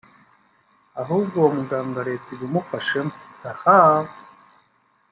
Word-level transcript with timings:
ahubwo 1.01 1.33
uwo 1.39 1.49
muganga 1.57 1.99
leta 2.09 2.27
ibimufashemo 2.35 3.13
ahaaaaaa 3.51 4.07